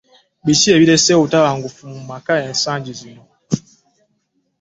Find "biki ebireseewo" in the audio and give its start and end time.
0.45-1.19